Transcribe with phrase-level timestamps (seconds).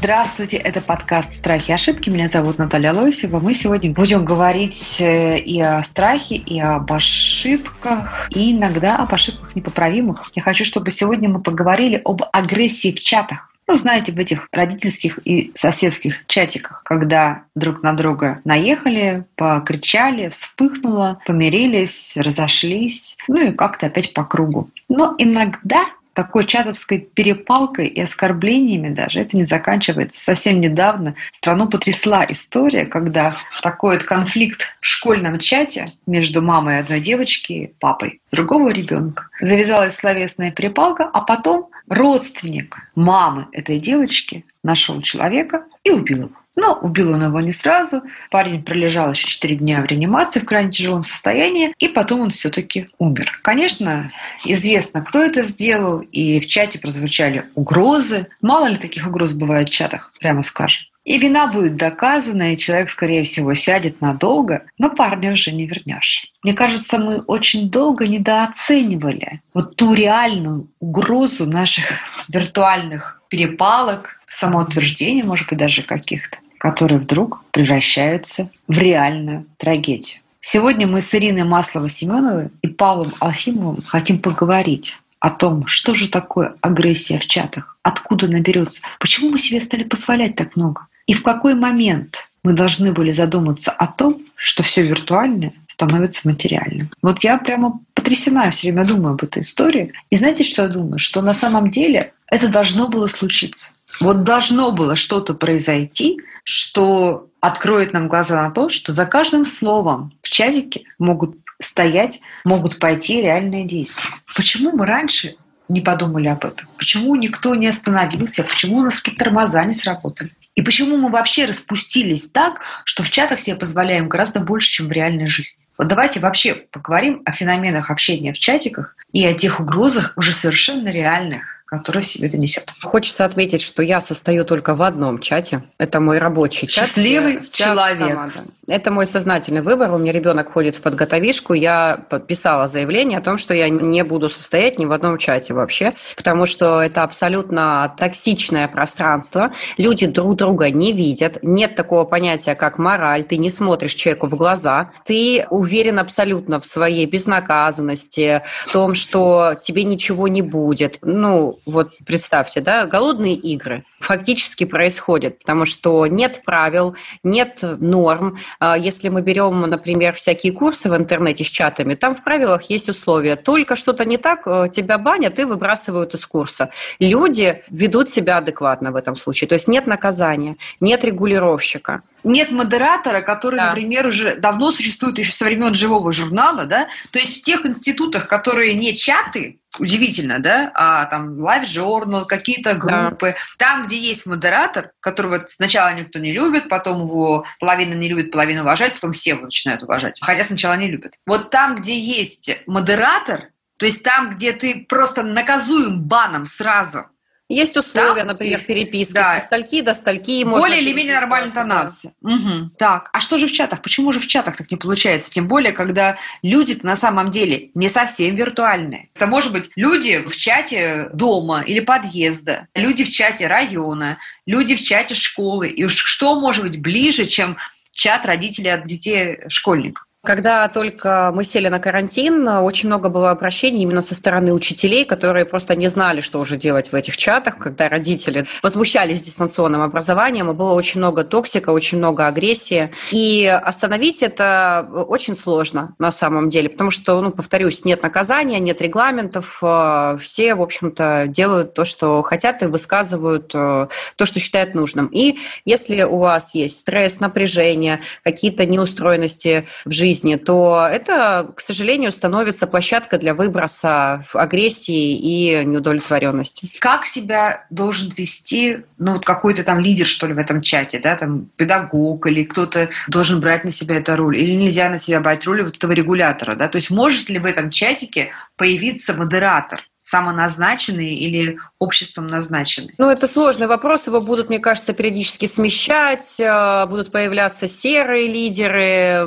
[0.00, 2.08] Здравствуйте, это подкаст «Страхи и ошибки».
[2.08, 3.40] Меня зовут Наталья Лосева.
[3.40, 9.56] Мы сегодня будем говорить э, и о страхе, и об ошибках, и иногда об ошибках
[9.56, 10.30] непоправимых.
[10.36, 13.52] Я хочу, чтобы сегодня мы поговорили об агрессии в чатах.
[13.66, 21.20] Ну, знаете, в этих родительских и соседских чатиках, когда друг на друга наехали, покричали, вспыхнуло,
[21.26, 24.70] помирились, разошлись, ну и как-то опять по кругу.
[24.88, 25.84] Но иногда
[26.18, 30.20] такой чатовской перепалкой и оскорблениями даже это не заканчивается.
[30.20, 36.98] Совсем недавно страну потрясла история, когда такой вот конфликт в школьном чате между мамой одной
[36.98, 39.28] девочки и папой другого ребенка.
[39.40, 46.30] Завязалась словесная перепалка, а потом родственник мамы этой девочки нашел человека и убил его.
[46.60, 48.02] Но убил он его не сразу.
[48.32, 52.88] Парень пролежал еще 4 дня в реанимации в крайне тяжелом состоянии, и потом он все-таки
[52.98, 53.38] умер.
[53.42, 54.10] Конечно,
[54.44, 58.26] известно, кто это сделал, и в чате прозвучали угрозы.
[58.42, 60.86] Мало ли таких угроз бывает в чатах, прямо скажем.
[61.04, 66.26] И вина будет доказана, и человек, скорее всего, сядет надолго, но парня уже не вернешь.
[66.42, 71.84] Мне кажется, мы очень долго недооценивали вот ту реальную угрозу наших
[72.28, 80.20] виртуальных перепалок, самоутверждения, может быть, даже каких-то которые вдруг превращаются в реальную трагедию.
[80.40, 86.54] Сегодня мы с Ириной Масловой-Семеновой и Павлом Алфимовым хотим поговорить о том, что же такое
[86.60, 91.22] агрессия в чатах, откуда она берется, почему мы себе стали позволять так много, и в
[91.22, 96.90] какой момент мы должны были задуматься о том, что все виртуальное становится материальным.
[97.02, 99.92] Вот я прямо потрясена, все время думаю об этой истории.
[100.10, 100.98] И знаете, что я думаю?
[100.98, 103.72] Что на самом деле это должно было случиться.
[104.00, 110.14] Вот должно было что-то произойти, что откроет нам глаза на то, что за каждым словом
[110.22, 114.14] в чатике могут стоять, могут пойти реальные действия.
[114.34, 115.36] Почему мы раньше
[115.68, 116.66] не подумали об этом?
[116.78, 118.44] Почему никто не остановился?
[118.44, 120.30] Почему у нас какие-то тормоза не сработали?
[120.54, 124.92] И почему мы вообще распустились так, что в чатах себе позволяем гораздо больше, чем в
[124.92, 125.62] реальной жизни?
[125.76, 130.88] Вот давайте вообще поговорим о феноменах общения в чатиках и о тех угрозах уже совершенно
[130.88, 132.72] реальных, который себе это несет.
[132.82, 135.62] Хочется отметить, что я состою только в одном чате.
[135.76, 136.86] Это мой рабочий чат.
[136.86, 138.08] Счастливый человек.
[138.08, 138.44] Команда.
[138.68, 139.92] Это мой сознательный выбор.
[139.92, 141.52] У меня ребенок ходит в подготовишку.
[141.52, 145.92] Я подписала заявление о том, что я не буду состоять ни в одном чате вообще,
[146.16, 149.52] потому что это абсолютно токсичное пространство.
[149.76, 151.38] Люди друг друга не видят.
[151.42, 153.24] Нет такого понятия, как мораль.
[153.24, 154.90] Ты не смотришь человеку в глаза.
[155.04, 160.98] Ты уверен абсолютно в своей безнаказанности, в том, что тебе ничего не будет.
[161.02, 168.38] Ну, вот представьте, да, голодные игры фактически происходят, потому что нет правил, нет норм.
[168.60, 172.88] А если мы берем, например, всякие курсы в интернете с чатами, там в правилах есть
[172.88, 173.36] условия.
[173.36, 176.70] Только что-то не так, э, тебя банят и выбрасывают из курса.
[176.98, 179.48] Люди ведут себя адекватно в этом случае.
[179.48, 182.02] То есть нет наказания, нет регулировщика.
[182.24, 183.66] Нет модератора, который, да.
[183.66, 186.88] например, уже давно существует еще со времен живого журнала, да?
[187.12, 192.74] То есть в тех институтах, которые не чаты, удивительно, да, а там Live Journal, какие-то
[192.74, 193.36] группы, да.
[193.58, 198.62] там, где есть модератор, которого сначала никто не любит, потом его половина не любит, половина
[198.62, 201.14] уважает, потом все его начинают уважать, хотя сначала не любят.
[201.26, 207.06] Вот там, где есть модератор, то есть там, где ты просто наказуем баном сразу,
[207.48, 208.32] есть условия, да?
[208.32, 209.38] например, переписки да.
[209.38, 210.44] со стальки до стальки.
[210.44, 212.12] Более или менее нормальная интонация.
[212.20, 212.34] Да.
[212.34, 212.70] Угу.
[212.78, 213.80] Так, а что же в чатах?
[213.80, 215.30] Почему же в чатах так не получается?
[215.30, 219.08] Тем более, когда люди на самом деле не совсем виртуальные.
[219.14, 224.82] Это может быть люди в чате дома или подъезда, люди в чате района, люди в
[224.82, 225.68] чате школы.
[225.68, 227.56] И уж что может быть ближе, чем
[227.92, 230.07] чат родителей от детей школьников?
[230.24, 235.46] Когда только мы сели на карантин, очень много было обращений именно со стороны учителей, которые
[235.46, 240.54] просто не знали, что уже делать в этих чатах, когда родители возмущались дистанционным образованием, и
[240.54, 242.90] было очень много токсика, очень много агрессии.
[243.12, 248.82] И остановить это очень сложно на самом деле, потому что, ну, повторюсь, нет наказания, нет
[248.82, 253.86] регламентов, э, все, в общем-то, делают то, что хотят и высказывают э,
[254.16, 255.06] то, что считают нужным.
[255.06, 261.60] И если у вас есть стресс, напряжение, какие-то неустроенности в жизни, жизни, то это, к
[261.60, 266.72] сожалению, становится площадкой для выброса агрессии и неудовлетворенности.
[266.78, 271.50] Как себя должен вести ну, какой-то там лидер, что ли, в этом чате, да, там
[271.56, 275.62] педагог или кто-то должен брать на себя эту роль, или нельзя на себя брать роль
[275.62, 281.58] вот этого регулятора, да, то есть может ли в этом чатике появиться модератор, самоназначенные или
[281.78, 282.94] обществом назначенные?
[282.98, 284.06] Ну, это сложный вопрос.
[284.06, 288.82] Его будут, мне кажется, периодически смещать, э, будут появляться серые лидеры.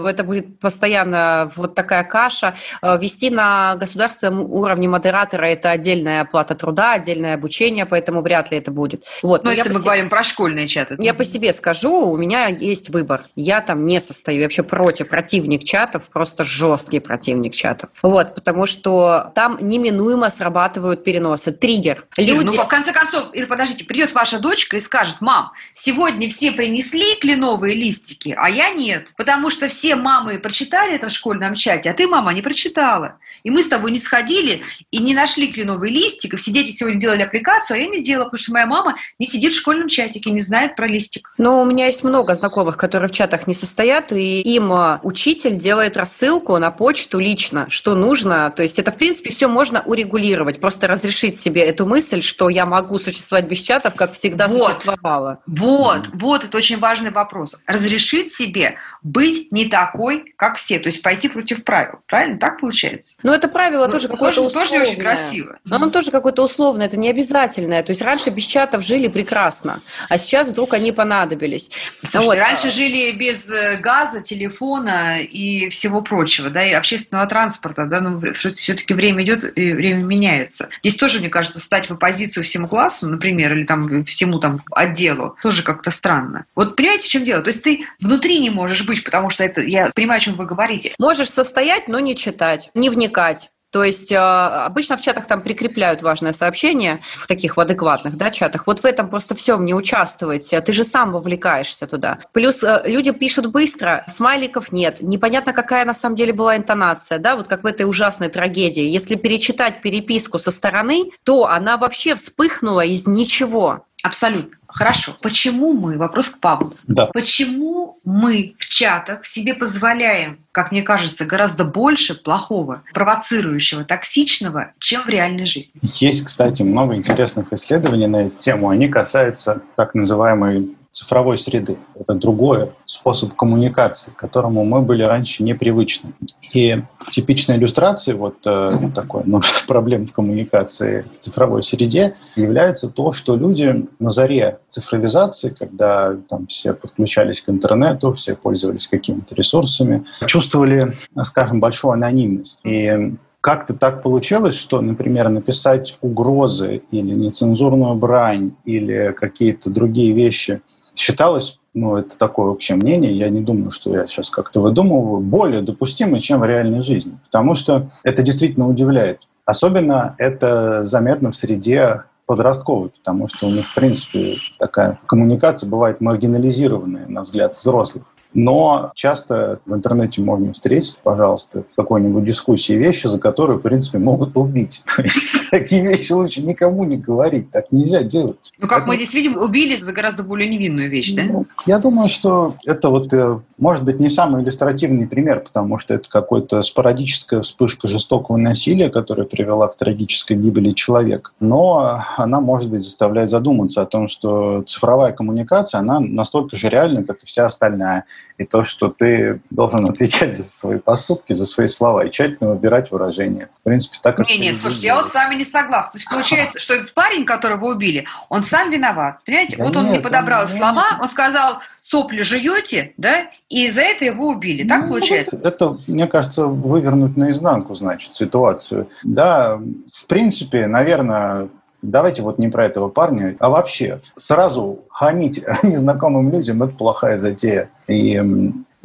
[0.05, 2.55] Это будет постоянно вот такая каша.
[2.81, 8.57] Э, вести на государственном уровне модератора– это отдельная оплата труда, отдельное обучение, поэтому вряд ли
[8.57, 9.05] это будет.
[9.23, 9.45] Вот.
[9.45, 9.83] Ну, если мы себе...
[9.83, 10.97] говорим про школьные чаты.
[10.99, 13.21] Я по себе скажу, у меня есть выбор.
[13.35, 14.39] Я там не состою.
[14.39, 17.91] Я вообще против противник чатов, просто жесткий противник чатов.
[18.01, 21.53] Вот, потому что там неминуемо срабатывают переносы.
[21.53, 22.03] Триггер.
[22.17, 22.40] Люди...
[22.43, 27.15] Ну, в конце концов, Ир, подождите, придет ваша дочка и скажет, мам, сегодня все принесли
[27.15, 31.93] кленовые листики, а я нет, потому что все мамы прочитали это в школьном чате, а
[31.93, 33.19] ты, мама, не прочитала.
[33.43, 34.61] И мы с тобой не сходили
[34.91, 38.25] и не нашли кленовый листик, и все дети сегодня делали аппликацию, а я не делала,
[38.25, 41.33] потому что моя мама не сидит в школьном чатике, не знает про листик.
[41.37, 45.55] Ну, у меня есть много знакомых, которые в чатах не состоят, и им а, учитель
[45.57, 48.51] делает рассылку на почту лично, что нужно.
[48.55, 52.65] То есть это, в принципе, все можно урегулировать, просто разрешить себе эту мысль, что я
[52.65, 55.39] могу существовать без чатов, как всегда вот, существовала.
[55.45, 57.57] Вот, вот, это очень важный вопрос.
[57.67, 61.99] Разрешить себе быть не такой, как все, то есть пойти против правил.
[62.07, 62.39] Правильно?
[62.39, 63.17] Так получается?
[63.21, 64.65] Ну, это правило ну, тоже какое-то условное.
[64.65, 65.59] Тоже очень красиво.
[65.65, 67.83] Но оно тоже какое-то условное, это не обязательное.
[67.83, 71.69] То есть раньше без чатов жили прекрасно, а сейчас вдруг они понадобились.
[71.99, 72.37] Слушайте, вот.
[72.37, 78.33] раньше жили без э, газа, телефона и всего прочего, да, и общественного транспорта, да, ну,
[78.33, 80.69] все-таки время идет и время меняется.
[80.81, 85.35] Здесь тоже, мне кажется, стать в оппозицию всему классу, например, или там всему там отделу,
[85.41, 86.45] тоже как-то странно.
[86.55, 87.41] Вот понимаете, в чем дело?
[87.41, 90.45] То есть ты внутри не можешь быть, потому что это, я понимаю, о чем вы
[90.45, 90.93] говорите.
[90.99, 93.49] Можешь состоять, но не читать, не вникать.
[93.71, 98.29] То есть а, обычно в чатах там прикрепляют важное сообщение, в таких в адекватных да,
[98.29, 98.67] чатах.
[98.67, 102.19] Вот в этом просто всем не участвуйте, ты же сам вовлекаешься туда.
[102.33, 107.35] Плюс э, люди пишут быстро, смайликов нет, непонятно, какая на самом деле была интонация, да,
[107.35, 108.83] вот как в этой ужасной трагедии.
[108.83, 113.85] Если перечитать переписку со стороны, то она вообще вспыхнула из ничего.
[114.03, 114.57] Абсолютно.
[114.73, 115.15] Хорошо.
[115.21, 117.07] Почему мы, вопрос к Павлу, да.
[117.07, 125.03] почему мы в чатах себе позволяем, как мне кажется, гораздо больше плохого, провоцирующего, токсичного, чем
[125.03, 125.79] в реальной жизни?
[125.99, 128.69] Есть, кстати, много интересных исследований на эту тему.
[128.69, 131.77] Они касаются так называемой цифровой среды.
[131.97, 136.11] Это другой способ коммуникации, к которому мы были раньше непривычны.
[136.53, 143.13] И типичной иллюстрацией вот э, такой ну, проблем в коммуникации в цифровой среде является то,
[143.13, 150.05] что люди на заре цифровизации, когда там все подключались к интернету, все пользовались какими-то ресурсами,
[150.27, 152.59] чувствовали, скажем, большую анонимность.
[152.65, 160.61] И как-то так получилось, что, например, написать угрозы или нецензурную брань или какие-то другие вещи
[160.95, 165.61] считалось, ну, это такое общее мнение, я не думаю, что я сейчас как-то выдумываю, более
[165.61, 167.17] допустимо, чем в реальной жизни.
[167.25, 169.21] Потому что это действительно удивляет.
[169.45, 176.01] Особенно это заметно в среде подростковой, потому что у них, в принципе, такая коммуникация бывает
[176.01, 178.03] маргинализированная, на взгляд взрослых.
[178.33, 183.97] Но часто в интернете можно встретить, пожалуйста, в какой-нибудь дискуссии вещи, за которые, в принципе,
[183.97, 184.81] могут убить.
[184.95, 187.51] То есть такие вещи лучше никому не говорить.
[187.51, 188.37] Так нельзя делать.
[188.57, 188.87] Ну, как это...
[188.87, 191.23] мы здесь видим, убили за гораздо более невинную вещь, да?
[191.23, 195.93] Ну, я думаю, что это вот, э, может быть, не самый иллюстративный пример, потому что
[195.93, 201.31] это какая-то спорадическая вспышка жестокого насилия, которая привела к трагической гибели человека.
[201.39, 207.03] Но она, может быть, заставляет задуматься о том, что цифровая коммуникация, она настолько же реальна,
[207.03, 208.05] как и вся остальная
[208.37, 212.91] и то, что ты должен отвечать за свои поступки, за свои слова и тщательно выбирать
[212.91, 213.49] выражения.
[213.59, 214.27] В принципе, так как...
[214.27, 215.93] Не, нет, слушайте, я вот с вами не согласна.
[215.93, 219.19] То есть получается, что этот парень, которого убили, он сам виноват.
[219.25, 219.57] Понимаете?
[219.57, 220.55] Да вот он нет, не подобрал нет.
[220.55, 224.67] слова, он сказал, сопли жуете, да, и за это его убили.
[224.67, 225.39] Так ну, получается?
[225.43, 228.89] Это, мне кажется, вывернуть наизнанку, значит, ситуацию.
[229.03, 231.49] Да, в принципе, наверное,
[231.81, 237.69] Давайте вот не про этого парня, а вообще сразу хамить незнакомым людям– это плохая затея.
[237.87, 238.21] И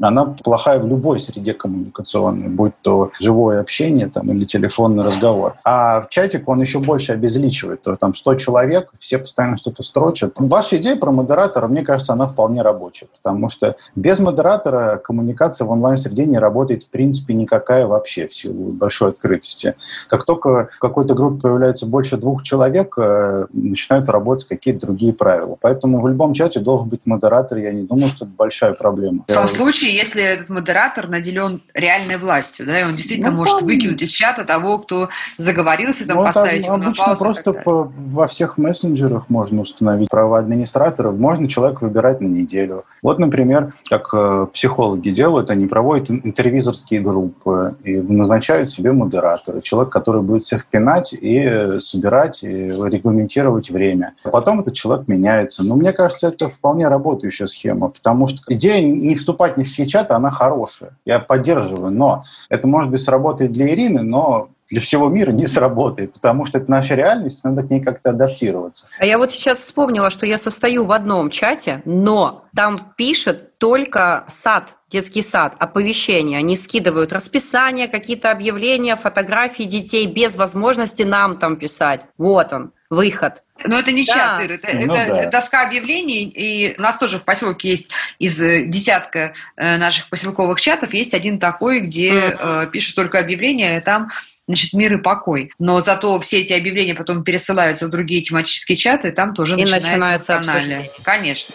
[0.01, 5.55] она плохая в любой среде коммуникационной, будь то живое общение там, или телефонный разговор.
[5.65, 7.83] А в чатик он еще больше обезличивает.
[7.83, 10.35] То, там 100 человек, все постоянно что-то строчат.
[10.37, 15.71] Ваша идея про модератора, мне кажется, она вполне рабочая, потому что без модератора коммуникация в
[15.71, 19.75] онлайн-среде не работает в принципе никакая вообще в силу большой открытости.
[20.09, 25.57] Как только в какой-то группе появляется больше двух человек, э, начинают работать какие-то другие правила.
[25.61, 27.59] Поэтому в любом чате должен быть модератор.
[27.59, 29.25] Я не думаю, что это большая проблема.
[29.29, 33.39] В том случае, случае, если этот модератор наделен реальной властью, да, и он действительно Ну,
[33.39, 37.21] может там- выкинуть из чата того, кто заговорился, там, Ну, поставить его на обычно паузу.
[37.21, 41.11] и просто по- во всех мессенджерах можно установить права администратора.
[41.13, 42.85] Можно человека выбирать на неделю.
[43.03, 49.61] Вот, например, как э, психологи делают, они проводят ин- интервизорские группы и назначают себе модератора.
[49.61, 54.15] Человек, который будет всех пинать и э, собирать, и регламентировать время.
[54.25, 55.63] А потом этот человек меняется.
[55.65, 59.87] Но мне кажется, это вполне работающая схема, потому что идея не вступать ни в чьи
[59.87, 60.93] чаты, она хорошая.
[61.05, 66.13] Я поддерживаю, но это, может быть, сработает для Ирины, но для всего мира не сработает,
[66.13, 68.87] потому что это наша реальность, надо к ней как-то адаптироваться.
[68.99, 74.25] А я вот сейчас вспомнила, что я состою в одном чате, но там пишет только
[74.29, 76.39] сад, детский сад, оповещения.
[76.39, 82.03] Они скидывают расписание, какие-то объявления, фотографии детей без возможности нам там писать.
[82.19, 83.43] Вот он, выход.
[83.65, 84.13] Но это не Да.
[84.13, 85.31] чат, Ир, это, Ну это да.
[85.31, 90.61] доска объявлений, и у нас тоже в поселке есть из э, десятка э, наших поселковых
[90.61, 94.11] чатов, есть один такой, где э, пишут только объявления, и там
[94.47, 95.51] значит, мир и покой.
[95.59, 99.63] Но зато все эти объявления потом пересылаются в другие тематические чаты, и там тоже И
[99.63, 100.91] начинается, начинается обсуждение.
[101.03, 101.55] Конечно.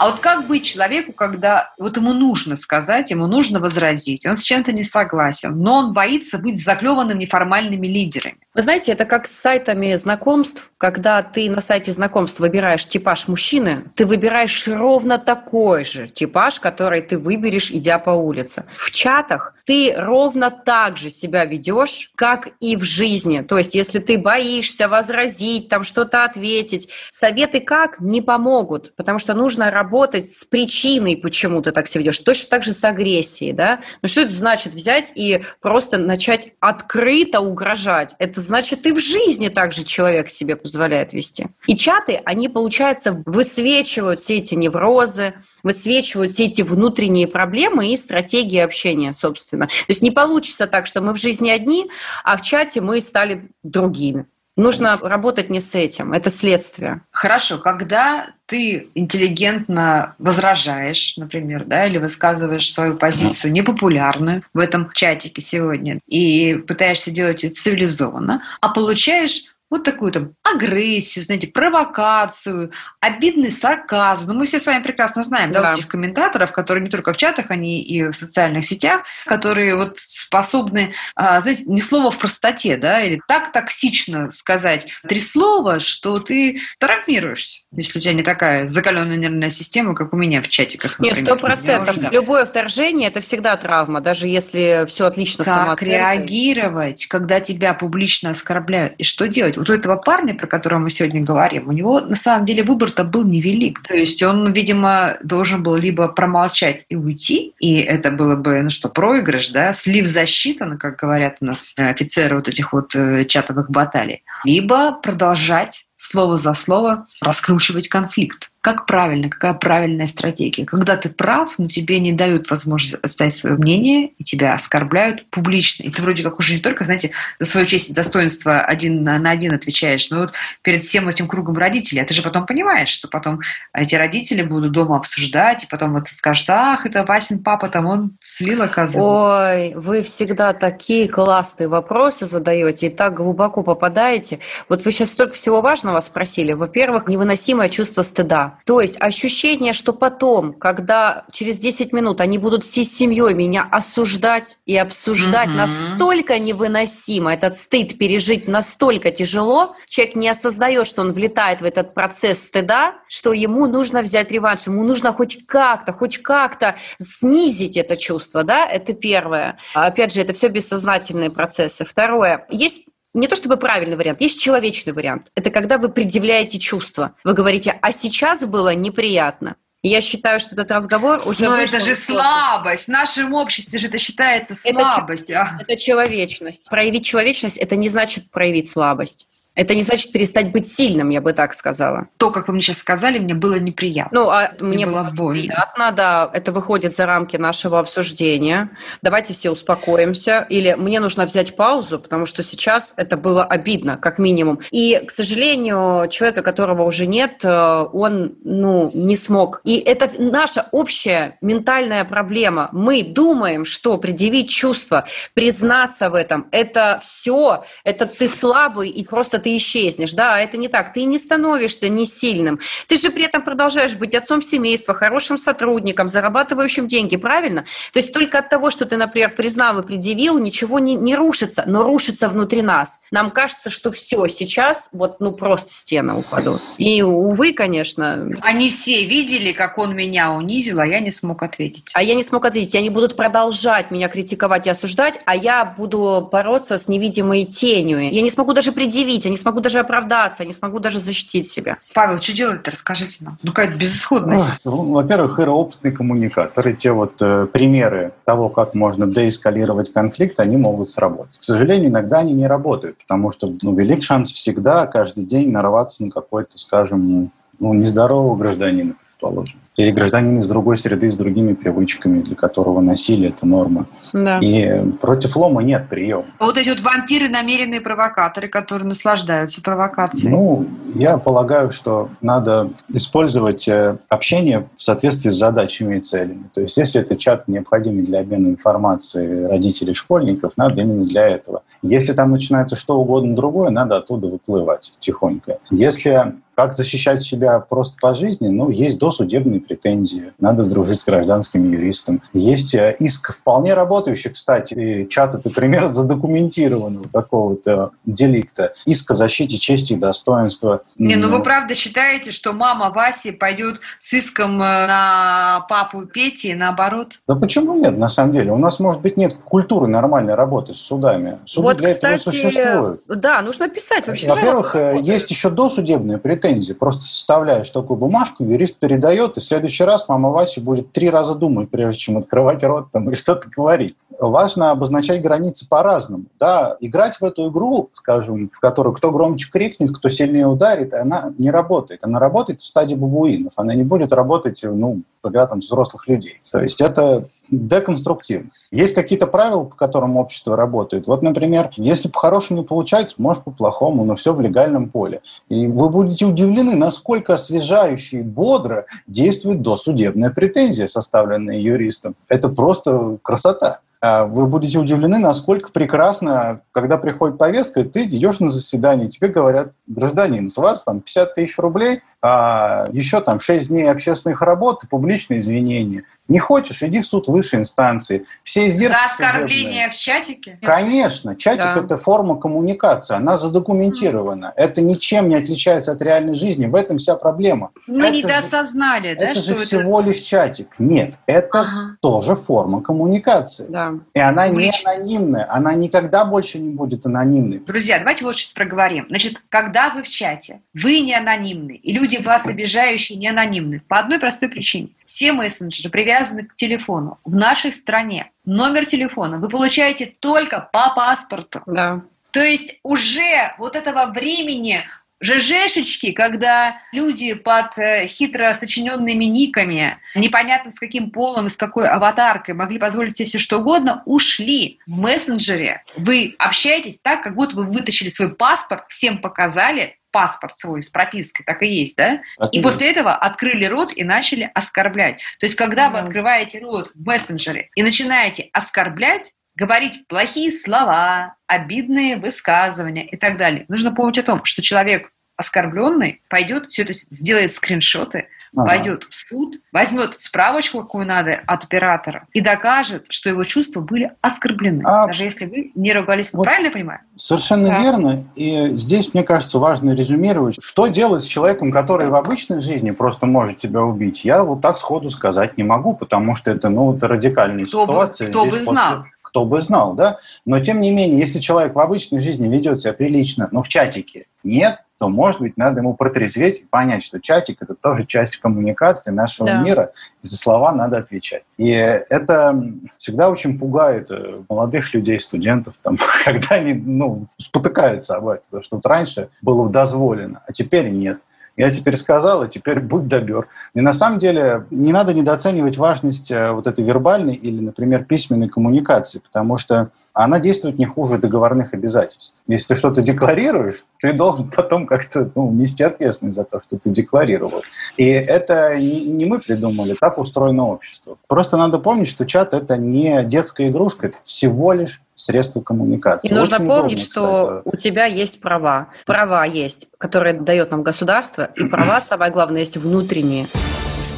[0.00, 4.42] А вот как быть человеку, когда вот ему нужно сказать, ему нужно возразить, он с
[4.42, 8.38] чем-то не согласен, но он боится быть заклеванным неформальными лидерами?
[8.54, 13.92] Вы знаете, это как с сайтами знакомств, когда ты на сайте знакомств выбираешь типаж мужчины,
[13.94, 18.64] ты выбираешь ровно такой же типаж, который ты выберешь, идя по улице.
[18.78, 23.42] В чатах ты ровно так же себя ведешь, как и в жизни.
[23.42, 29.32] То есть, если ты боишься возразить, там что-то ответить, советы как не помогут, потому что
[29.32, 32.18] нужно работать с причиной, почему ты так себя ведешь.
[32.18, 33.78] Точно так же с агрессией, да?
[34.02, 38.16] Ну что это значит взять и просто начать открыто угрожать?
[38.18, 41.46] Это значит, и в жизни также человек себе позволяет вести.
[41.68, 48.58] И чаты, они, получается, высвечивают все эти неврозы, высвечивают все эти внутренние проблемы и стратегии
[48.58, 49.59] общения, собственно.
[49.66, 51.90] То есть не получится так, что мы в жизни одни,
[52.24, 54.26] а в чате мы стали другими.
[54.56, 57.02] Нужно работать не с этим, это следствие.
[57.12, 65.40] Хорошо, когда ты интеллигентно возражаешь, например, да, или высказываешь свою позицию непопулярную в этом чатике
[65.40, 73.52] сегодня, и пытаешься делать это цивилизованно, а получаешь вот такую там агрессию, знаете, провокацию, обидный
[73.52, 74.28] сарказм.
[74.28, 75.68] Ну, мы все с вами прекрасно знаем, да, Да.
[75.70, 79.94] вот этих комментаторов, которые не только в чатах, они и в социальных сетях, которые вот
[79.98, 86.18] способны, а, знаете, не слово в простоте, да, или так токсично сказать три слова, что
[86.18, 90.98] ты травмируешься, если у тебя не такая закаленная нервная система, как у меня в чатиках.
[90.98, 91.24] Нет, например.
[91.24, 92.12] сто Я процентов.
[92.12, 98.94] Любое вторжение– это всегда травма, даже если все отлично Как реагировать, когда тебя публично оскорбляют?
[98.98, 99.56] И что делать?
[99.60, 103.04] Вот у этого парня, про которого мы сегодня говорим, у него на самом деле выбор-то
[103.04, 103.82] был невелик.
[103.82, 108.70] То есть он, видимо, должен был либо промолчать и уйти, и это было бы, ну
[108.70, 113.26] что, проигрыш, да, слив засчитан, как говорят у нас э, офицеры вот этих вот э,
[113.26, 118.49] чатовых баталий, либо продолжать слово за слово раскручивать конфликт.
[118.62, 120.66] Как правильно, какая правильная стратегия?
[120.66, 125.84] Когда ты прав, но тебе не дают возможность оставить свое мнение, и тебя оскорбляют публично.
[125.84, 129.16] И ты вроде как уже не только, знаете, за свою честь и достоинство один на,
[129.30, 132.02] один отвечаешь, но вот перед всем этим кругом родителей.
[132.02, 133.40] А ты же потом понимаешь, что потом
[133.72, 138.12] эти родители будут дома обсуждать, и потом вот скажут, ах, это Васин папа, там он
[138.20, 139.00] слил, оказывается.
[139.00, 144.38] Ой, вы всегда такие классные вопросы задаете и так глубоко попадаете.
[144.68, 146.52] Вот вы сейчас столько всего важного спросили.
[146.52, 148.49] Во-первых, невыносимое чувство стыда.
[148.64, 154.58] То есть ощущение, что потом, когда через 10 минут они будут всей семьей меня осуждать
[154.66, 155.56] и обсуждать, Мгм.
[155.56, 161.94] настолько невыносимо, этот стыд пережить настолько тяжело, человек не осознает, что он влетает в этот
[161.94, 167.96] процесс стыда, что ему нужно взять реванш, ему нужно хоть как-то, хоть как-то снизить это
[167.96, 169.58] чувство, да, это первое.
[169.74, 171.84] Опять же, это все бессознательные процессы.
[171.84, 175.30] Второе, есть не то чтобы правильный вариант, есть человечный вариант.
[175.34, 177.16] Это когда вы предъявляете чувства.
[177.24, 179.56] Вы говорите, а сейчас было неприятно.
[179.82, 182.84] Я считаю, что этот разговор уже Но это же слабость.
[182.84, 185.40] В нашем обществе же это считается Это слабостью.
[185.40, 185.56] А.
[185.58, 186.68] Это человечность.
[186.68, 189.26] Проявить человечность– это не значит проявить слабость.
[189.60, 192.08] Это не значит перестать быть сильным, я бы так сказала.
[192.16, 194.18] То, как вы мне сейчас сказали, мне было неприятно.
[194.18, 195.42] Ну, а мне, Мне было было больно.
[195.42, 198.70] приятно, да, это выходит за рамки нашего обсуждения.
[199.02, 200.46] Давайте все успокоимся.
[200.48, 204.60] Или мне нужно взять паузу, потому что сейчас это было обидно, как минимум.
[204.70, 209.60] И, к сожалению, человека, которого уже нет, э, он, ну, не смог.
[209.64, 212.70] И это наша общая ментальная проблема.
[212.72, 219.38] Мы думаем, что предъявить чувства, признаться в этом, это все, это ты слабый, и просто
[219.38, 220.12] ты исчезнешь.
[220.12, 220.92] Да, это не так.
[220.92, 222.60] Ты не становишься не сильным.
[222.88, 227.64] Ты же при этом продолжаешь быть отцом семейства, хорошим сотрудником, зарабатывающим деньги, правильно?
[227.92, 231.64] То есть только от того, что ты, например, признал и предъявил, ничего не, не рушится,
[231.66, 233.00] но рушится внутри нас.
[233.10, 236.62] Нам кажется, что все, сейчас вот ну просто стены упадут.
[236.78, 241.90] И, увы, конечно, Они все видели, как он меня унизил, а я не смог ответить.
[241.94, 242.74] а я не смог ответить.
[242.74, 248.10] Они будут продолжать меня критиковать и осуждать, а я буду бороться с невидимой тенью.
[248.10, 251.48] Я не смогу даже предъявить, я не смогу даже оправдаться, я не смогу даже защитить
[251.48, 251.78] себя.
[251.94, 252.70] Павел, что делать-то?
[252.70, 253.38] Расскажите нам.
[253.42, 254.60] Ну, какая-то безысходность.
[254.64, 259.92] Ой, ну, Во-первых, Ира опытный коммуникатор, и те вот э, примеры того, как можно деэскалировать
[259.92, 261.38] конфликт, они могут сработать.
[261.38, 266.02] К сожалению, иногда они не работают, потому что ну, велик шанс всегда каждый день нарваться
[266.02, 269.60] на какой-то, скажем, ну, нездорового гражданина, предположим.
[269.76, 273.86] Или гражданин из другой среды с другими привычками, для которого насилие– это норма.
[274.12, 274.38] Да.
[274.38, 276.24] И против лома нет приема.
[276.38, 280.32] Вот эти вот вампиры, намеренные провокаторы, которые наслаждаются провокацией.
[280.32, 286.44] Ну, я полагаю, что надо использовать э, общение в соответствии с задачами и целями.
[286.52, 291.62] То есть, если это чат необходимый для обмена информацией родителей школьников, надо именно для этого.
[291.82, 295.58] Если там начинается что угодно другое, надо оттуда выплывать тихонько.
[295.70, 301.72] Если как защищать себя просто по жизни, ну, есть досудебные претензии, надо дружить с гражданским
[301.72, 302.22] юристом.
[302.34, 308.74] Есть э, иск вполне работающий, кстати, и чат это пример задокументированного какого-то деликта.
[308.84, 310.82] Иск о защите чести и достоинства.
[310.98, 316.48] Не, ну вы правда считаете, что мама Васи пойдет с иском э, на папу Пети
[316.48, 317.20] и наоборот?
[317.26, 318.52] Да почему нет, на самом деле?
[318.52, 321.38] У нас, может быть, нет культуры нормальной работы с судами.
[321.46, 323.00] Суды вот, для кстати, этого существуют.
[323.08, 324.28] да, нужно писать вообще.
[324.28, 326.49] Во-первых, э, есть еще досудебные претензии.
[326.74, 331.34] Просто составляешь такую бумажку, юрист передает, и в следующий раз мама Вася будет три раза
[331.34, 333.96] думать, прежде чем открывать рот там, и что-то говорить.
[334.18, 336.24] Важно обозначать границы по-разному.
[336.38, 341.32] Да, играть в эту игру, скажем, в которую кто громче крикнет, кто сильнее ударит, она
[341.38, 342.04] не работает.
[342.04, 343.54] Она работает в стадии бабуинов.
[343.56, 346.40] Она не будет работать, ну, когда там взрослых людей.
[346.52, 348.50] То есть это деконструктивно.
[348.70, 351.06] Есть какие-то правила, по которым общество работает.
[351.06, 355.22] Вот, например, если по-хорошему не получается, может по-плохому, но все в легальном поле.
[355.48, 362.14] И вы будете удивлены, насколько освежающе и бодро действует досудебная претензия, составленная юристом.
[362.28, 363.80] Это просто красота.
[364.02, 369.72] А Вы будете удивлены, насколько прекрасно, когда приходит повестка, ты идешь на заседание, тебе говорят,
[369.86, 374.86] гражданин, с вас там 50 тысяч рублей, а еще там 6 дней общественных работ и
[374.86, 376.04] публичные извинения.
[376.28, 378.24] Не хочешь, иди в суд высшей инстанции.
[378.44, 379.28] Все издержки За судебные.
[379.30, 380.58] оскорбление в чатике?
[380.62, 381.80] Конечно, чатик Да.
[381.84, 384.52] это форма коммуникации, она задокументирована.
[384.54, 386.66] Это ничем не отличается от реальной жизни.
[386.66, 387.70] В этом вся проблема.
[387.88, 390.68] Мы Это же- недосознали, да, это что же всего лишь чатик.
[390.78, 391.96] Нет, это Ага.
[392.00, 393.66] тоже форма коммуникации.
[393.68, 393.94] Да.
[394.14, 394.92] И она не Публично.
[394.92, 397.58] анонимная, она никогда больше не будет анонимной.
[397.58, 399.06] Друзья, давайте вот сейчас проговорим.
[399.08, 403.82] Значит, когда вы в чате, вы не анонимны, и люди вас обижающие не анонимны.
[403.88, 404.90] По одной простой причине.
[405.04, 407.18] Все мессенджеры привязаны к телефону.
[407.24, 411.62] В нашей стране номер телефона вы получаете только по паспорту.
[411.66, 412.02] Да.
[412.30, 414.84] То есть уже вот этого времени
[415.22, 421.88] ЖЖшечки, когда люди под э, хитро сочиненными никами, непонятно с каким полом и с какой
[421.88, 425.82] аватаркой могли позволить себе все что угодно, ушли в мессенджере.
[425.96, 431.44] Вы общаетесь так, как будто вы вытащили свой паспорт, всем показали паспорт свой с пропиской,
[431.44, 432.20] так и есть, да?
[432.38, 435.16] Так И после этого открыли рот и начали оскорблять.
[435.38, 436.04] То есть, когда вы Да.
[436.04, 443.64] открываете рот в мессенджере и начинаете оскорблять, говорить плохие слова, обидные высказывания и так далее,
[443.68, 448.66] нужно помнить о том, что человек оскорбленный пойдет, все это сделает скриншоты, Ага.
[448.66, 454.12] пойдет в суд, возьмет справочку, какую надо от оператора, и докажет, что его чувства были
[454.20, 454.82] оскорблены.
[454.84, 456.32] А- Даже если вы не ругались.
[456.32, 457.00] Вот- Правильно я понимаю?
[457.16, 457.80] Совершенно Да.
[457.80, 458.24] верно.
[458.34, 463.26] И здесь, мне кажется, важно резюмировать, что делать с человеком, который в обычной жизни просто
[463.26, 464.24] может тебя убить.
[464.24, 467.92] Я вот так сходу сказать не могу, потому что это, ну, это радикальная Кто бы-
[467.92, 468.28] ситуация.
[468.30, 469.04] кто Здесь бы после- знал.
[469.22, 470.18] Кто бы знал, да?
[470.44, 474.26] Но, тем не менее, если человек в обычной жизни ведет себя прилично, но в чатике
[474.42, 479.10] нет, то, может быть, надо ему протрезветь и понять, что чатик– это тоже часть коммуникации
[479.10, 479.62] нашего Да.
[479.62, 481.42] мира, и за слова надо отвечать.
[481.56, 482.62] И это
[482.98, 488.62] всегда очень пугает э, молодых людей, студентов, там, когда они ну, спотыкаются об этом, потому
[488.62, 491.18] что вот раньше было дозволено, а теперь нет.
[491.56, 493.48] Я теперь сказал, и теперь будь добер.
[493.74, 498.50] И на самом деле не надо недооценивать важность э, вот этой вербальной или, например, письменной
[498.50, 502.34] коммуникации, потому что она действует не хуже договорных обязательств.
[502.46, 506.90] Если ты что-то декларируешь, ты должен потом как-то ну, нести ответственность за то, что ты
[506.90, 507.62] декларировал.
[507.96, 511.16] И это не, не мы придумали, так устроено общество.
[511.28, 516.28] Просто надо помнить, что чат– это не детская игрушка, это всего лишь средство коммуникации.
[516.28, 517.74] И нужно Очень помнить, удобно, что кстати.
[517.74, 518.88] у тебя есть права.
[519.06, 523.44] Права есть, которые дает нам государство, и права, самое главное, есть внутренние.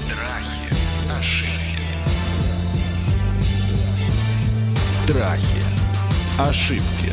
[0.06, 0.70] Страхи,
[1.18, 1.78] ошибки.
[5.04, 5.61] Страхи.
[6.38, 7.12] Ошибки.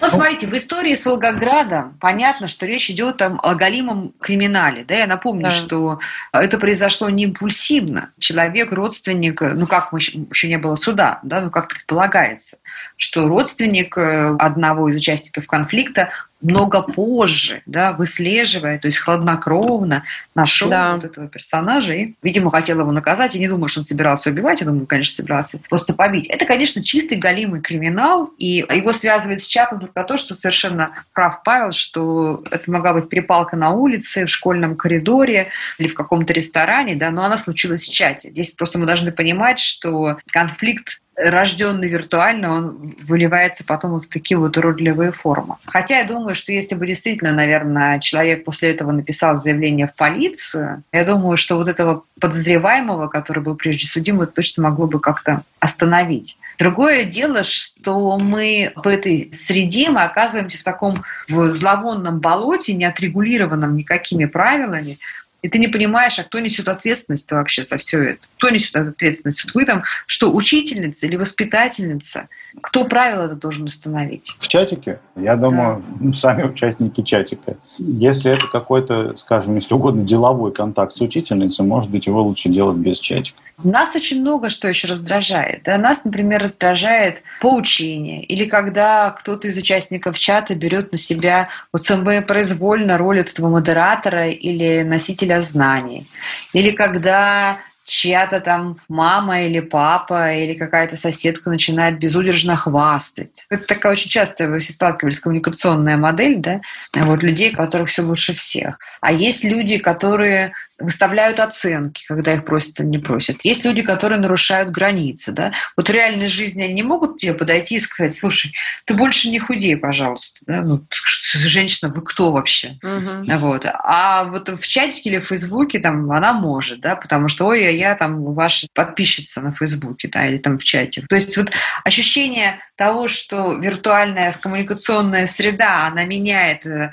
[0.00, 4.84] Ну, смотрите, в истории с Волгоградом понятно, что речь идет там о галимом криминале.
[4.84, 5.50] Да, я напомню, Да.
[5.50, 5.98] что
[6.32, 8.10] это произошло не импульсивно.
[8.18, 12.58] Человек, родственник, ну как мы еще еще не было суда, да, ну как предполагается,
[12.96, 16.10] что родственник э, одного из участников конфликта
[16.42, 20.94] много позже, да, выслеживая, то есть хладнокровно нашел Да.
[20.96, 23.34] вот этого персонажа и, видимо, хотел его наказать.
[23.34, 26.26] Я не думаю, что он собирался убивать, я думаю, конечно, собирался просто побить.
[26.26, 31.42] Это, конечно, чистый галимый криминал, и его связывает с чатом только то, что совершенно прав
[31.42, 36.96] Павел, что это могла быть перепалка на улице, в школьном коридоре или в каком-то ресторане,
[36.96, 38.30] да, но она случилась в чате.
[38.30, 44.56] Здесь просто мы должны понимать, что конфликт рожденный виртуально, он выливается потом в такие вот
[44.56, 45.56] уродливые формы.
[45.64, 50.82] Хотя я думаю, что если бы действительно, наверное, человек после этого написал заявление в полицию,
[50.92, 55.42] я думаю, что вот этого подозреваемого, который был прежде судим, это точно могло бы как-то
[55.58, 56.38] остановить.
[56.58, 62.84] Другое дело, что мы в этой среде мы оказываемся в таком в зловонном болоте, не
[62.84, 64.98] отрегулированном никакими правилами,
[65.46, 68.20] и ты не понимаешь, а кто несет ответственность вообще за все это?
[68.36, 69.44] Кто несет ответственность?
[69.44, 72.28] Вот вы там что, учительница или воспитательница?
[72.60, 74.36] Кто правила это должен установить?
[74.40, 77.56] В чатике, я думаю, ну, сами участники чатика.
[77.78, 82.78] Если это какой-то, скажем, если угодно, деловой контакт с учительницей, может быть, его лучше делать
[82.78, 83.38] без чатика.
[83.62, 85.62] Нас очень много что еще раздражает.
[85.64, 85.78] Да?
[85.78, 88.22] Нас, например, раздражает поучение.
[88.24, 94.28] Или когда кто-то из участников чата берет на себя вот самое произвольно роль этого модератора
[94.28, 96.06] или носителя знаний.
[96.52, 103.46] Или когда чья-то там мама или папа или какая-то соседка начинает безудержно хвастать.
[103.48, 106.60] Это такая очень частая, вы все сталкивались, коммуникационная модель, да,
[106.92, 108.78] вот людей, которых все лучше всех.
[109.00, 113.42] А есть люди, которые выставляют оценки, когда их просят или не просят.
[113.44, 115.32] Есть люди, которые нарушают границы.
[115.32, 115.52] Да?
[115.76, 118.52] Вот в реальной жизни они не могут тебе подойти и сказать, слушай,
[118.84, 120.40] ты больше не худей, пожалуйста.
[120.46, 120.62] Да?
[120.62, 122.78] Ну, женщина, вы кто вообще?
[122.82, 123.24] Мгм.
[123.38, 123.64] Вот.
[123.64, 127.70] А вот в чатике или в Фейсбуке там она может, да, потому что, ой, а
[127.70, 131.04] я там ваша подписчица на Фейсбуке, да, или там в чате.
[131.08, 131.50] То есть вот
[131.84, 136.92] ощущение того, что виртуальная коммуникационная среда, она меняет э,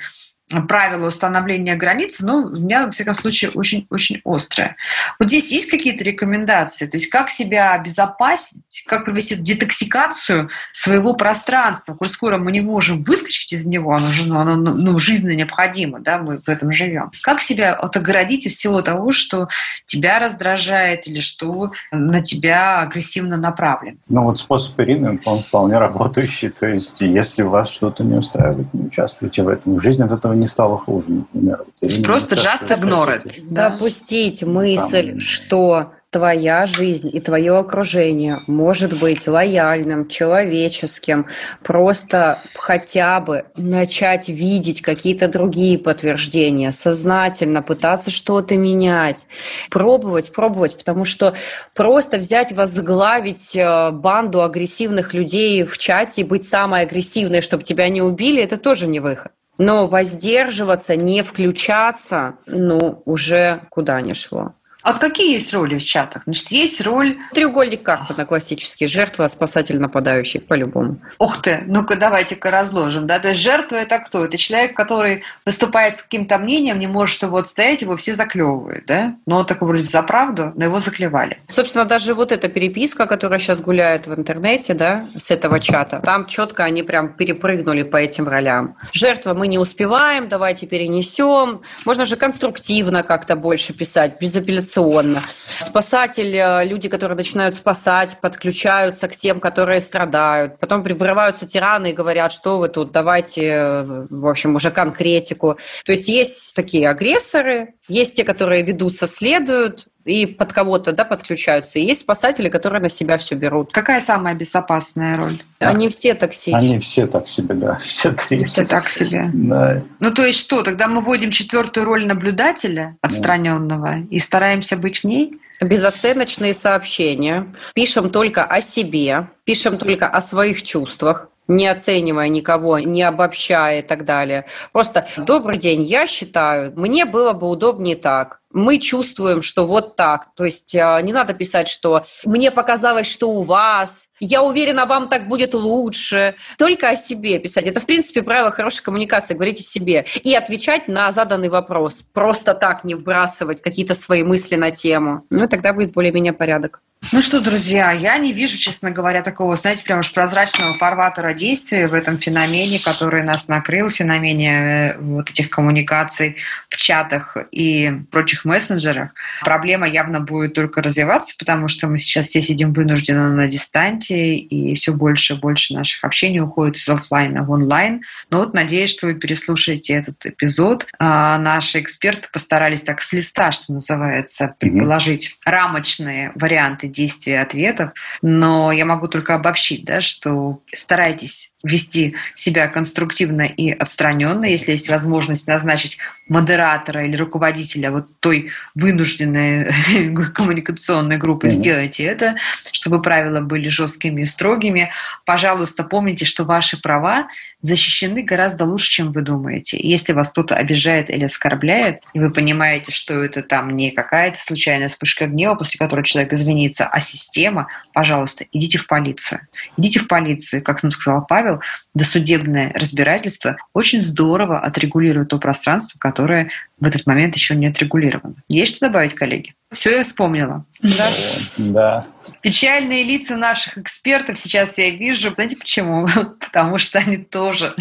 [0.62, 4.76] правила установления границ, ну, у меня, во всяком случае, очень-очень острое.
[5.20, 6.86] Вот здесь есть какие-то рекомендации?
[6.86, 13.02] То есть как себя обезопасить, как провести детоксикацию своего пространства, коль скоро мы не можем
[13.04, 17.12] выскочить из него, оно, же, ну, оно ну, жизненно необходимо, да, мы в этом живем.
[17.22, 19.48] Как себя вот оградить из всего того, что
[19.86, 24.00] тебя раздражает или что на тебя агрессивно направлен?
[24.10, 26.50] Ну вот способ Ирины, он вполне работающий.
[26.50, 29.80] То есть если вас что-то не устраивает, не участвуйте в этом.
[29.80, 31.58] Жизнь от этого не стала хуже, например.
[31.60, 33.41] Вот То есть Ирина просто не just ignore it.
[33.49, 33.69] Да.
[33.69, 41.25] Допустить мысль, Там- что твоя жизнь и твое окружение может быть лояльным, человеческим,
[41.63, 49.25] просто хотя бы начать видеть какие-то другие подтверждения, сознательно пытаться что-то менять,
[49.71, 51.34] пробовать, пробовать, потому что
[51.73, 57.89] просто взять, возглавить э, банду агрессивных людей в чате и быть самой агрессивной, чтобы тебя
[57.89, 59.32] не убили, это тоже не выход.
[59.58, 64.54] Но воздерживаться, не включаться, ну, уже куда ни шло.
[64.84, 66.24] А какие есть роли в чатах?
[66.26, 67.17] Значит, есть роль...
[67.34, 68.88] Треугольник Карпмана классический.
[68.88, 70.98] Жертва, спасатель, нападающий, по-любому.
[71.19, 73.08] Ух ты, ну-ка давайте-ка разложим.
[73.08, 73.19] Да?
[73.19, 74.26] То есть жертва это кто?
[74.26, 78.86] Это человек, который выступает с каким-то мнением, не может его отстоять, его все заклевывают.
[78.86, 79.15] Да?
[79.26, 81.39] Но он такой вроде за правду, но его заклевали.
[81.48, 86.28] Собственно, даже вот эта переписка, которая сейчас гуляет в интернете, да, с этого чата, там
[86.28, 88.76] четко они прям перепрыгнули по этим ролям.
[88.91, 91.62] Жертва мы не успеваем, давайте перенесем.
[91.86, 95.23] Можно же конструктивно как-то больше писать, безапелляционно коммуникационно.
[95.62, 100.59] Спасатель, э, люди, которые начинают спасать, подключаются к тем, которые страдают.
[100.59, 105.57] Потом вырываются тираны и говорят, что вы тут, давайте, э, в общем, уже конкретику.
[105.86, 111.80] То есть есть такие агрессоры, есть те, которые ведутся, следуют, и под кого-то да, подключаются.
[111.80, 113.72] И есть спасатели, которые на себя все берут.
[113.72, 115.42] Какая самая безопасная роль?
[115.60, 116.58] Они все токсичны.
[116.58, 117.76] Они все так себе, да.
[117.82, 118.44] Все три.
[118.46, 119.30] Все так себе.
[119.34, 119.82] Да.
[120.00, 125.04] Ну, то есть что, тогда мы вводим четвертую роль наблюдателя отстраненного и стараемся быть в
[125.06, 125.39] ней?
[125.62, 127.48] Безоценочные сообщения.
[127.74, 133.82] Пишем только о себе, пишем только о своих чувствах, не оценивая никого, не обобщая и
[133.82, 134.46] так далее.
[134.72, 140.30] Просто «добрый день, я считаю, мне было бы удобнее так» мы чувствуем, что вот так.
[140.36, 145.10] То есть а, не надо писать, что мне показалось, что у вас, я уверена, вам
[145.10, 146.36] так будет лучше.
[146.58, 147.66] Только о себе писать.
[147.66, 149.34] Это, в принципе, правило хорошей коммуникации.
[149.34, 150.06] Говорить о себе.
[150.24, 152.02] И отвечать на заданный вопрос.
[152.02, 155.24] Просто так не вбрасывать какие-то свои мысли на тему.
[155.30, 156.82] Ну, тогда будет более-менее порядок.
[157.12, 161.88] Ну что, друзья, я не вижу, честно говоря, такого, знаете, прям уж прозрачного фарватера действия
[161.88, 166.38] в этом феномене, который нас накрыл, феномене э, вот этих коммуникаций
[166.70, 169.12] в чатах и прочих мессенджерах.
[169.43, 174.75] Проблема явно будет только развиваться, потому что мы сейчас все сидим вынужденно на дистанции, и
[174.75, 178.01] все больше и больше наших общений уходит из офлайна в онлайн.
[178.29, 180.88] Но вот надеюсь, что вы переслушаете этот эпизод.
[180.99, 187.91] А, наши эксперты постарались так с листа, что называется, предложить рамочные варианты действий и ответов,
[188.21, 194.89] но я могу только обобщить, да, что старайтесь вести себя конструктивно и отстраненно, если есть
[194.89, 195.97] возможность назначить
[196.28, 199.71] модератора или руководителя вот той вынужденной
[200.34, 201.52] коммуникационной группы, mm-hmm.
[201.52, 202.36] сделайте это,
[202.73, 204.91] чтобы правила были жесткими и строгими.
[205.26, 207.28] Пожалуйста, помните, что ваши права
[207.62, 209.80] защищены гораздо лучше, чем вы думаете.
[209.82, 214.89] Если вас кто-то обижает или оскорбляет, и вы понимаете, что это там не какая-то случайная
[214.89, 219.47] вспышка гнева, после которой человек извинится, а система, пожалуйста, идите в полицию.
[219.78, 221.62] Идите в полицию, как нам сказал Павел, правил,
[221.94, 228.36] досудебное разбирательство очень здорово отрегулирует то пространство, которое в этот момент еще не отрегулировано.
[228.48, 229.54] Есть что добавить, коллеги?
[229.72, 230.66] Все я вспомнила.
[230.82, 231.10] Да?
[231.58, 232.08] да.
[232.42, 235.34] Печальные лица наших экспертов сейчас я вижу.
[235.34, 236.08] Знаете почему?
[236.39, 237.76] Потому что они тоже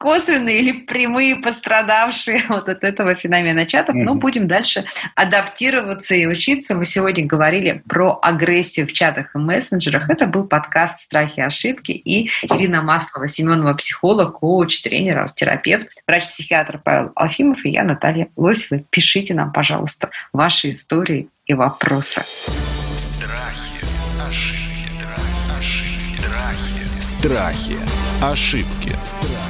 [0.00, 3.94] косвенные или прямые пострадавшие вот от этого феномена чатов.
[3.94, 4.04] Mm-hmm.
[4.04, 6.74] Но будем дальше адаптироваться и учиться.
[6.74, 10.08] Мы сегодня говорили про агрессию в чатах и мессенджерах.
[10.08, 16.80] Это был подкаст «Страхи и ошибки» и Ирина Маслова, Семенова, психолог, коуч, тренер, терапевт, врач-психиатр
[16.82, 18.82] Павел Алфимов и я, Наталья Лосева.
[18.88, 22.22] Пишите нам, пожалуйста, ваши истории и вопросы.
[23.18, 23.84] Страхи,
[24.26, 25.04] ошибки,
[25.58, 27.76] ошибки, страхи,
[28.22, 29.49] ошибки.